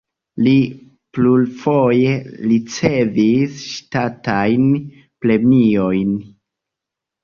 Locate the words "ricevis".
2.53-3.63